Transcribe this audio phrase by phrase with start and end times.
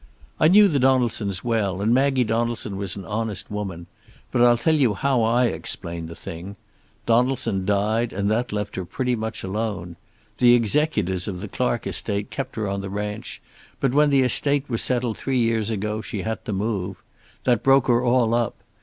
[0.39, 3.85] "I knew the Donaldsons well, and Maggie Donaldson was an honest woman.
[4.31, 6.55] But I'll tell you how I explain the thing.
[7.05, 9.97] Donaldson died, and that left her pretty much alone.
[10.39, 13.43] The executors of the Clark estate kept her on the ranch,
[13.79, 16.97] but when the estate was settled three years ago she had to move.
[17.43, 18.55] That broke her all up.